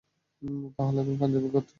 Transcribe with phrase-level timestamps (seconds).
[0.77, 1.69] তাহলে তুমি পাঞ্জাবি ক্ষত্রিয়।